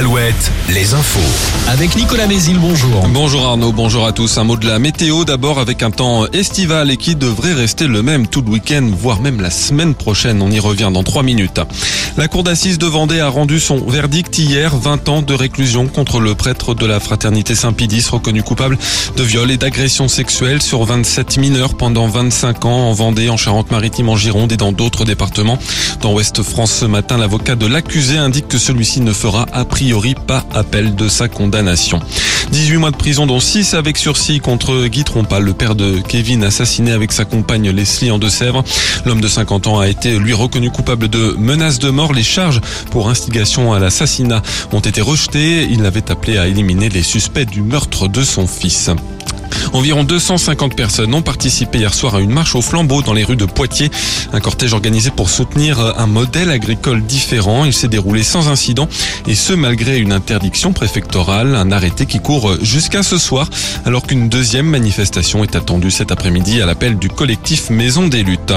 Alouette, 0.00 0.50
les 0.70 0.94
infos. 0.94 1.20
Avec 1.68 1.94
Nicolas 1.94 2.26
Mézil, 2.26 2.58
bonjour. 2.58 3.06
Bonjour 3.12 3.44
Arnaud, 3.44 3.70
bonjour 3.70 4.06
à 4.06 4.12
tous. 4.12 4.38
Un 4.38 4.44
mot 4.44 4.56
de 4.56 4.66
la 4.66 4.78
météo 4.78 5.26
d'abord 5.26 5.58
avec 5.58 5.82
un 5.82 5.90
temps 5.90 6.24
estival 6.32 6.90
et 6.90 6.96
qui 6.96 7.16
devrait 7.16 7.52
rester 7.52 7.86
le 7.86 8.02
même 8.02 8.26
tout 8.26 8.40
le 8.40 8.48
week-end, 8.48 8.88
voire 8.98 9.20
même 9.20 9.42
la 9.42 9.50
semaine 9.50 9.94
prochaine. 9.94 10.40
On 10.40 10.50
y 10.50 10.58
revient 10.58 10.88
dans 10.90 11.02
trois 11.02 11.22
minutes. 11.22 11.60
La 12.16 12.28
cour 12.28 12.44
d'assises 12.44 12.78
de 12.78 12.86
Vendée 12.86 13.20
a 13.20 13.28
rendu 13.28 13.60
son 13.60 13.76
verdict 13.76 14.38
hier, 14.38 14.74
20 14.74 15.08
ans 15.10 15.20
de 15.22 15.34
réclusion 15.34 15.86
contre 15.86 16.18
le 16.18 16.34
prêtre 16.34 16.74
de 16.74 16.86
la 16.86 16.98
fraternité 16.98 17.54
Saint-Pédis 17.54 18.08
reconnu 18.10 18.42
coupable 18.42 18.78
de 19.18 19.22
viol 19.22 19.50
et 19.50 19.58
d'agression 19.58 20.08
sexuelle 20.08 20.62
sur 20.62 20.82
27 20.82 21.36
mineurs 21.36 21.76
pendant 21.76 22.08
25 22.08 22.64
ans 22.64 22.88
en 22.88 22.92
Vendée, 22.94 23.28
en 23.28 23.36
Charente-Maritime, 23.36 24.08
en 24.08 24.16
Gironde 24.16 24.50
et 24.50 24.56
dans 24.56 24.72
d'autres 24.72 25.04
départements. 25.04 25.58
Dans 26.00 26.14
Ouest 26.14 26.42
France 26.42 26.72
ce 26.72 26.86
matin, 26.86 27.18
l'avocat 27.18 27.54
de 27.54 27.66
l'accusé 27.66 28.16
indique 28.16 28.48
que 28.48 28.58
celui-ci 28.58 29.02
ne 29.02 29.12
fera 29.12 29.46
a 29.52 29.66
priori 29.66 29.89
pas 30.26 30.44
appel 30.52 30.94
de 30.94 31.08
sa 31.08 31.28
condamnation. 31.28 32.00
18 32.52 32.76
mois 32.76 32.90
de 32.90 32.96
prison 32.96 33.26
dont 33.26 33.40
6 33.40 33.74
avec 33.74 33.96
sursis 33.96 34.40
contre 34.40 34.86
Guy 34.86 35.04
Trompal, 35.04 35.42
le 35.42 35.52
père 35.52 35.74
de 35.74 35.98
Kevin 36.06 36.44
assassiné 36.44 36.92
avec 36.92 37.12
sa 37.12 37.24
compagne 37.24 37.70
Leslie 37.70 38.10
en 38.10 38.18
Deux-Sèvres. 38.18 38.62
L'homme 39.04 39.20
de 39.20 39.28
50 39.28 39.66
ans 39.66 39.80
a 39.80 39.88
été 39.88 40.18
lui 40.18 40.32
reconnu 40.32 40.70
coupable 40.70 41.08
de 41.08 41.34
menaces 41.38 41.78
de 41.78 41.90
mort. 41.90 42.12
Les 42.12 42.22
charges 42.22 42.60
pour 42.90 43.08
instigation 43.08 43.72
à 43.72 43.78
l'assassinat 43.78 44.42
ont 44.72 44.80
été 44.80 45.00
rejetées. 45.00 45.66
Il 45.70 45.84
avait 45.84 46.10
appelé 46.10 46.38
à 46.38 46.46
éliminer 46.46 46.88
les 46.88 47.02
suspects 47.02 47.48
du 47.48 47.62
meurtre 47.62 48.08
de 48.08 48.22
son 48.22 48.46
fils. 48.46 48.90
Environ 49.72 50.04
250 50.04 50.74
personnes 50.74 51.14
ont 51.14 51.22
participé 51.22 51.78
hier 51.78 51.94
soir 51.94 52.14
à 52.14 52.20
une 52.20 52.30
marche 52.30 52.54
au 52.54 52.62
flambeau 52.62 53.02
dans 53.02 53.12
les 53.12 53.24
rues 53.24 53.36
de 53.36 53.44
Poitiers. 53.44 53.90
Un 54.32 54.40
cortège 54.40 54.72
organisé 54.72 55.10
pour 55.10 55.30
soutenir 55.30 55.78
un 55.98 56.06
modèle 56.06 56.50
agricole 56.50 57.02
différent. 57.02 57.64
Il 57.64 57.72
s'est 57.72 57.88
déroulé 57.88 58.22
sans 58.22 58.48
incident 58.48 58.88
et 59.26 59.34
ce 59.34 59.52
malgré 59.52 59.98
une 59.98 60.12
interdiction 60.12 60.72
préfectorale, 60.72 61.54
un 61.54 61.72
arrêté 61.72 62.06
qui 62.06 62.20
court 62.20 62.56
jusqu'à 62.62 63.02
ce 63.02 63.18
soir 63.18 63.48
alors 63.84 64.06
qu'une 64.06 64.28
deuxième 64.28 64.66
manifestation 64.66 65.44
est 65.44 65.56
attendue 65.56 65.90
cet 65.90 66.12
après-midi 66.12 66.60
à 66.60 66.66
l'appel 66.66 66.98
du 66.98 67.08
collectif 67.08 67.70
Maison 67.70 68.08
des 68.08 68.22
Luttes. 68.22 68.52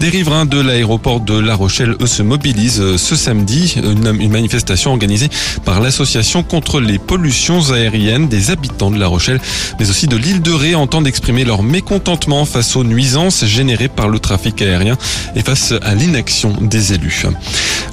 Des 0.00 0.08
riverains 0.08 0.46
de 0.46 0.60
l'aéroport 0.60 1.20
de 1.20 1.38
La 1.38 1.54
Rochelle, 1.54 1.96
eux, 2.00 2.06
se 2.06 2.22
mobilisent 2.22 2.96
ce 2.96 3.16
samedi. 3.16 3.76
Une 3.82 4.30
manifestation 4.30 4.92
organisée 4.92 5.28
par 5.64 5.80
l'association 5.80 6.42
contre 6.42 6.80
les 6.80 6.98
pollutions 6.98 7.72
aériennes 7.72 8.28
des 8.28 8.50
habitants 8.50 8.90
de 8.90 8.98
La 8.98 9.06
Rochelle, 9.06 9.40
mais 9.78 9.88
aussi 9.90 10.06
de 10.06 10.16
l'île 10.16 10.37
de 10.38 10.52
Ré 10.52 10.74
entendent 10.74 11.06
exprimer 11.06 11.44
leur 11.44 11.62
mécontentement 11.62 12.44
face 12.44 12.76
aux 12.76 12.84
nuisances 12.84 13.44
générées 13.44 13.88
par 13.88 14.08
le 14.08 14.18
trafic 14.18 14.60
aérien 14.62 14.96
et 15.34 15.42
face 15.42 15.72
à 15.82 15.94
l'inaction 15.94 16.56
des 16.60 16.92
élus. 16.92 17.24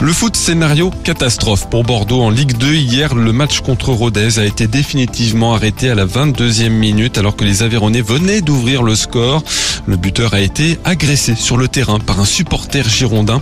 Le 0.02 0.12
foot 0.12 0.36
scénario 0.36 0.92
catastrophe 1.04 1.70
pour 1.70 1.84
Bordeaux 1.84 2.22
en 2.22 2.30
Ligue 2.30 2.58
2. 2.58 2.74
Hier, 2.74 3.16
le 3.16 3.32
match 3.32 3.62
contre 3.62 3.92
Rodez 3.92 4.40
a 4.40 4.46
été 4.46 4.68
définitivement 4.68 5.54
arrêté 5.54 5.90
à 5.90 5.96
la 5.96 6.06
22e 6.06 6.70
minute 6.70 7.18
alors 7.18 7.36
que 7.36 7.46
les 7.46 7.64
Aveyronais 7.64 8.02
venaient 8.02 8.42
d'ouvrir 8.42 8.84
le 8.84 8.96
score. 8.96 9.44
Le 9.88 9.96
buteur 9.98 10.34
a 10.34 10.42
été 10.42 10.80
agressé 10.84 11.36
sur 11.36 11.58
le 11.58 11.68
terrain 11.68 12.00
par 12.00 12.20
un 12.20 12.26
supporter 12.26 12.88
girondin. 12.88 13.42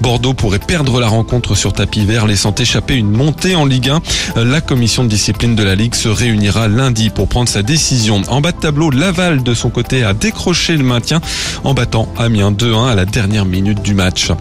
Bordeaux 0.00 0.34
pourrait 0.34 0.58
perdre 0.58 1.00
la 1.00 1.08
rencontre 1.08 1.54
sur 1.54 1.72
tapis 1.72 2.04
vert, 2.04 2.26
laissant 2.26 2.54
échapper 2.54 2.94
une 2.94 3.10
montée 3.10 3.54
en 3.54 3.64
Ligue 3.64 3.90
1. 4.36 4.44
La 4.44 4.60
commission 4.60 5.04
de 5.04 5.08
discipline 5.08 5.54
de 5.54 5.62
la 5.62 5.74
Ligue 5.74 5.94
se 5.94 6.08
réunira 6.08 6.68
lundi 6.68 7.10
pour 7.10 7.28
prendre 7.28 7.48
sa 7.48 7.62
décision. 7.62 8.22
En 8.28 8.40
bas 8.42 8.52
de 8.52 8.58
tableau, 8.58 8.90
Laval 8.90 9.42
de 9.42 9.54
son 9.54 9.70
côté 9.70 10.02
a 10.02 10.14
décroché 10.14 10.76
le 10.76 10.82
maintien 10.82 11.20
en 11.62 11.74
battant 11.74 12.08
Amiens 12.18 12.50
2-1 12.50 12.88
à 12.88 12.94
la 12.94 13.04
dernière 13.04 13.44
minute 13.44 13.80
du 13.82 13.94
match. 13.94 14.32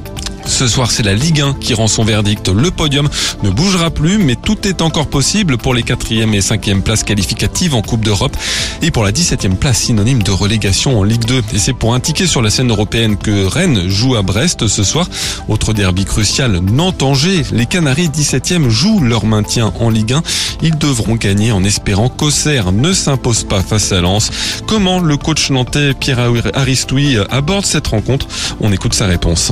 Ce 0.45 0.67
soir, 0.67 0.92
c'est 0.92 1.03
la 1.03 1.14
Ligue 1.14 1.42
1 1.42 1.53
qui 1.53 1.73
rend 1.73 1.88
son 1.88 2.03
verdict. 2.03 2.50
Le 2.50 2.72
podium 2.72 3.09
ne 3.44 3.50
bougera 3.50 3.89
plus, 3.89 4.17
mais 4.17 4.36
tout 4.36 4.67
est 4.67 4.81
encore 4.81 5.08
possible 5.08 5.58
pour 5.58 5.73
les 5.73 5.84
4e 5.84 6.34
et 6.34 6.39
5e 6.39 6.81
places 6.81 7.03
qualificatives 7.03 7.73
en 7.73 7.81
Coupe 7.81 8.03
d'Europe 8.03 8.36
et 8.81 8.91
pour 8.91 9.03
la 9.03 9.12
17e 9.12 9.56
place 9.56 9.80
synonyme 9.80 10.24
de 10.24 10.31
relégation 10.31 11.00
en 11.00 11.03
Ligue 11.03 11.25
2. 11.25 11.44
Et 11.53 11.59
c'est 11.59 11.74
pour 11.74 11.94
un 11.94 12.00
ticket 12.00 12.28
sur 12.28 12.41
la 12.41 12.50
scène 12.50 12.69
européenne 12.69 13.18
que 13.18 13.46
Rennes 13.46 13.88
joue 13.88 14.16
à 14.16 14.22
Brest 14.22 14.68
ce 14.68 14.84
soir. 14.84 15.07
Autre 15.47 15.74
derby 15.74 16.06
crucial, 16.06 16.59
Nantes-Angers. 16.59 17.44
Les 17.51 17.66
Canaries 17.66 18.09
17e 18.09 18.69
jouent 18.69 19.01
leur 19.01 19.25
maintien 19.25 19.74
en 19.80 19.90
Ligue 19.90 20.13
1. 20.13 20.24
Ils 20.63 20.78
devront 20.78 21.16
gagner 21.16 21.51
en 21.51 21.63
espérant 21.63 22.09
qu'Auxerre 22.09 22.72
ne 22.72 22.94
s'impose 22.94 23.44
pas 23.44 23.62
face 23.62 23.91
à 23.91 24.01
Lens. 24.01 24.31
Comment 24.68 25.00
le 25.00 25.18
coach 25.18 25.50
nantais 25.50 25.94
Pierre 25.94 26.19
Aristoui 26.53 27.18
aborde 27.30 27.66
cette 27.66 27.88
rencontre? 27.88 28.28
On 28.59 28.72
écoute 28.72 28.94
sa 28.94 29.07
réponse. 29.07 29.51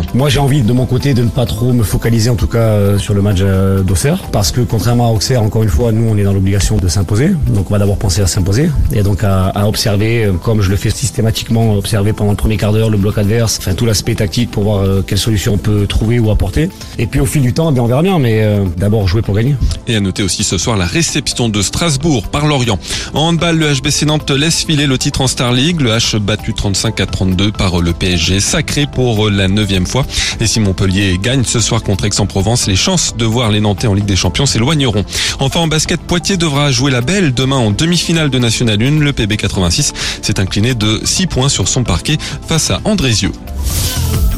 Mon 0.79 0.85
côté 0.85 1.13
de 1.13 1.23
ne 1.23 1.29
pas 1.29 1.45
trop 1.45 1.73
me 1.73 1.83
focaliser 1.83 2.29
en 2.29 2.37
tout 2.37 2.47
cas 2.47 2.59
euh, 2.59 2.97
sur 2.97 3.13
le 3.13 3.21
match 3.21 3.39
euh, 3.41 3.81
d'Auxerre 3.81 4.23
parce 4.31 4.53
que 4.53 4.61
contrairement 4.61 5.09
à 5.09 5.11
Auxerre 5.11 5.43
encore 5.43 5.61
une 5.61 5.67
fois 5.67 5.91
nous 5.91 6.07
on 6.09 6.17
est 6.17 6.23
dans 6.23 6.31
l'obligation 6.31 6.77
de 6.77 6.87
s'imposer. 6.87 7.31
Donc 7.47 7.69
on 7.69 7.73
va 7.73 7.79
d'abord 7.79 7.97
penser 7.97 8.21
à 8.21 8.27
s'imposer 8.27 8.69
et 8.93 9.03
donc 9.03 9.25
à, 9.25 9.67
observer 9.67 10.23
euh, 10.23 10.31
comme 10.41 10.61
je 10.61 10.69
le 10.69 10.77
fais 10.77 10.89
systématiquement 10.89 11.73
observer 11.73 12.13
pendant 12.13 12.31
le 12.31 12.37
premier 12.37 12.55
quart 12.55 12.71
d'heure 12.71 12.89
le 12.89 12.97
bloc 12.97 13.17
adverse 13.17 13.57
enfin 13.59 13.73
tout 13.73 13.85
l'aspect 13.85 14.15
tactique 14.15 14.51
pour 14.51 14.63
voir 14.63 15.03
quelle 15.05 15.17
solution 15.17 15.55
on 15.55 15.57
peut 15.57 15.85
trouver 15.85 16.17
ou 16.17 16.31
apporter. 16.31 16.69
Et 16.97 17.07
puis 17.07 17.19
au 17.19 17.25
fil 17.25 17.41
du 17.41 17.51
temps 17.51 17.73
eh 17.75 17.79
on 17.81 17.85
verra 17.85 18.01
bien 18.01 18.17
mais 18.17 18.41
d'abord 18.77 19.05
jouer 19.05 19.21
pour 19.21 19.35
gagner. 19.35 19.57
Et 19.89 19.97
à 19.97 19.99
noter 19.99 20.23
aussi 20.23 20.45
ce 20.45 20.57
soir 20.57 20.77
la 20.77 20.85
réception 20.85 21.49
de 21.49 21.61
Strasbourg 21.61 22.29
par 22.29 22.47
Lorient. 22.47 22.79
En 23.13 23.23
handball 23.27 23.57
le 23.57 23.73
HBC 23.73 24.05
Nantes 24.05 24.31
laisse 24.31 24.63
filer 24.63 24.87
le 24.87 24.97
titre 24.97 25.19
en 25.19 25.27
Star 25.27 25.51
League. 25.51 25.81
Le 25.81 25.89
H 25.89 26.17
battu 26.19 26.53
35 26.53 27.01
à 27.01 27.05
32 27.05 27.51
par 27.51 27.81
le 27.81 27.91
PSG 27.91 28.39
sacré 28.39 28.85
pour 28.85 29.29
la 29.29 29.49
neuvième 29.49 29.85
fois. 29.85 30.05
Et 30.39 30.47
Simon 30.47 30.68
Montpellier 30.69 31.17
gagne 31.19 31.43
ce 31.43 31.59
soir 31.59 31.81
contre 31.81 32.05
Aix-en-Provence. 32.05 32.67
Les 32.67 32.75
chances 32.75 33.15
de 33.17 33.25
voir 33.25 33.49
les 33.49 33.59
Nantais 33.59 33.87
en 33.87 33.95
Ligue 33.95 34.05
des 34.05 34.15
Champions 34.15 34.45
s'éloigneront. 34.45 35.03
Enfin 35.39 35.61
en 35.61 35.67
basket, 35.67 35.99
Poitiers 35.99 36.37
devra 36.37 36.71
jouer 36.71 36.91
la 36.91 37.01
belle 37.01 37.33
demain 37.33 37.55
en 37.55 37.71
demi-finale 37.71 38.29
de 38.29 38.37
National 38.37 38.79
1. 38.79 38.99
Le 38.99 39.11
PB 39.11 39.35
86 39.35 39.93
s'est 40.21 40.39
incliné 40.39 40.75
de 40.75 41.01
6 41.03 41.25
points 41.25 41.49
sur 41.49 41.67
son 41.67 41.83
parquet 41.83 42.17
face 42.47 42.69
à 42.69 42.81
Andrézieux. 42.85 43.31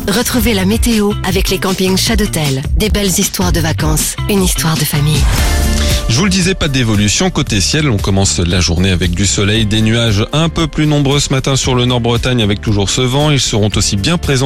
Retrouvez 0.07 0.53
la 0.53 0.63
météo 0.63 1.11
avec 1.25 1.49
les 1.49 1.59
campings 1.59 1.97
Chadotel. 1.97 2.61
Des 2.77 2.89
belles 2.89 3.19
histoires 3.19 3.51
de 3.51 3.59
vacances, 3.59 4.15
une 4.29 4.41
histoire 4.41 4.77
de 4.77 4.85
famille. 4.85 5.21
Je 6.11 6.17
vous 6.17 6.25
le 6.25 6.29
disais, 6.29 6.55
pas 6.55 6.67
d'évolution 6.67 7.29
côté 7.29 7.61
ciel. 7.61 7.89
On 7.89 7.97
commence 7.97 8.39
la 8.39 8.59
journée 8.59 8.89
avec 8.89 9.11
du 9.11 9.25
soleil, 9.25 9.65
des 9.65 9.81
nuages 9.81 10.25
un 10.33 10.49
peu 10.49 10.67
plus 10.67 10.85
nombreux 10.85 11.21
ce 11.21 11.29
matin 11.29 11.55
sur 11.55 11.73
le 11.73 11.85
Nord-Bretagne 11.85 12.41
avec 12.41 12.59
toujours 12.59 12.89
ce 12.89 12.99
vent. 12.99 13.31
Ils 13.31 13.39
seront 13.39 13.69
aussi 13.75 13.95
bien 13.95 14.17
présents 14.17 14.39